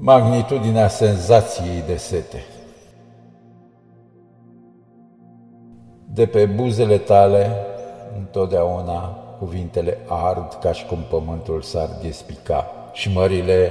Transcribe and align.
Magnitudinea 0.00 0.88
senzației 0.88 1.82
de 1.86 1.96
sete. 1.96 2.44
De 6.14 6.26
pe 6.26 6.44
buzele 6.44 6.98
tale, 6.98 7.50
întotdeauna 8.18 9.00
cuvintele 9.38 9.98
ard 10.06 10.58
ca 10.62 10.72
și 10.72 10.86
cum 10.86 10.98
pământul 11.10 11.62
s-ar 11.62 11.88
despica 12.02 12.66
și 12.92 13.12
mările 13.14 13.70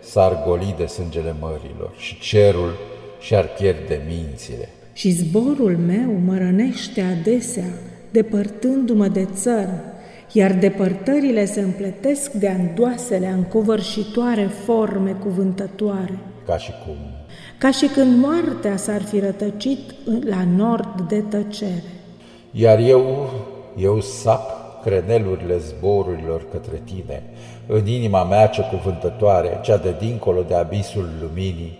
s-ar 0.00 0.42
goli 0.46 0.74
de 0.76 0.86
sângele 0.86 1.34
mărilor 1.40 1.94
și 1.96 2.18
cerul 2.18 2.72
și-ar 3.20 3.48
pierde 3.48 4.00
mințile. 4.06 4.68
Și 4.92 5.10
zborul 5.10 5.76
meu 5.76 6.12
mă 6.24 6.36
rănește 6.36 7.00
adesea, 7.00 7.68
depărtându-mă 8.10 9.08
de 9.08 9.24
țărm, 9.34 9.82
iar 10.32 10.52
depărtările 10.52 11.44
se 11.44 11.60
împletesc 11.60 12.32
de 12.32 12.48
andoasele 12.48 13.26
încovărșitoare 13.26 14.50
forme 14.64 15.10
cuvântătoare. 15.10 16.18
Ca 16.46 16.56
și 16.56 16.70
cum? 16.86 16.96
Ca 17.58 17.70
și 17.70 17.86
când 17.86 18.24
moartea 18.24 18.76
s-ar 18.76 19.02
fi 19.02 19.20
rătăcit 19.20 19.78
la 20.28 20.44
nord 20.56 21.00
de 21.08 21.20
tăcere. 21.20 21.82
Iar 22.50 22.78
eu, 22.78 23.30
eu 23.76 24.00
sap 24.00 24.56
crenelurile 24.82 25.58
zborurilor 25.58 26.50
către 26.50 26.82
tine, 26.84 27.22
în 27.66 27.86
inima 27.86 28.24
mea 28.24 28.46
ce 28.46 28.62
cuvântătoare, 28.62 29.60
cea 29.62 29.76
de 29.76 29.94
dincolo 29.98 30.42
de 30.42 30.54
abisul 30.54 31.08
luminii, 31.20 31.78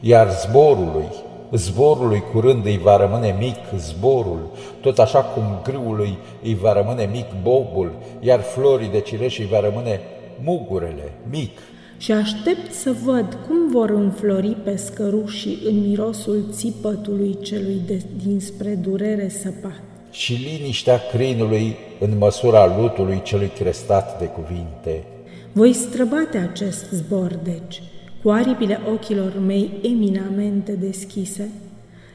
iar 0.00 0.28
zborului, 0.30 1.08
zborului 1.52 2.22
curând 2.32 2.64
îi 2.64 2.78
va 2.78 2.96
rămâne 2.96 3.36
mic 3.38 3.80
zborul, 3.80 4.50
tot 4.80 4.98
așa 4.98 5.18
cum 5.18 5.42
grâului 5.62 6.18
îi 6.42 6.54
va 6.54 6.72
rămâne 6.72 7.08
mic 7.12 7.26
bobul, 7.42 7.92
iar 8.20 8.40
florii 8.40 8.88
de 8.88 9.00
cireș 9.00 9.38
îi 9.38 9.48
va 9.50 9.60
rămâne 9.60 10.00
mugurele, 10.42 11.12
mic. 11.30 11.58
Și 11.98 12.12
aștept 12.12 12.72
să 12.72 12.94
văd 13.04 13.38
cum 13.46 13.70
vor 13.70 13.90
înflori 13.90 14.56
pe 14.64 14.76
scărușii 14.76 15.58
în 15.64 15.80
mirosul 15.80 16.44
țipătului 16.50 17.38
celui 17.42 17.80
de, 17.86 18.02
dinspre 18.24 18.74
durere 18.74 19.28
săpat. 19.28 19.82
Și 20.10 20.32
liniștea 20.32 21.00
crinului 21.12 21.76
în 22.00 22.18
măsura 22.18 22.76
lutului 22.80 23.20
celui 23.22 23.50
crestat 23.58 24.18
de 24.18 24.24
cuvinte. 24.24 25.04
Voi 25.52 25.72
străbate 25.72 26.38
acest 26.38 26.90
zbor, 26.90 27.38
deci, 27.42 27.82
cu 28.22 28.30
aripile 28.30 28.80
ochilor 28.92 29.32
mei 29.46 29.70
eminamente 29.82 30.72
deschise, 30.72 31.50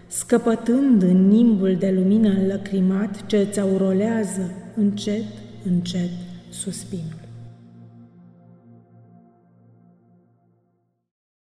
scăpătând 0.07 1.01
în 1.01 1.27
nimbul 1.27 1.75
de 1.75 1.91
lumină 1.91 2.29
înlăcrimat 2.29 3.25
ce 3.25 3.37
îți 3.37 3.59
aurolează 3.59 4.51
încet, 4.75 5.23
încet 5.65 6.09
suspinul. 6.49 7.22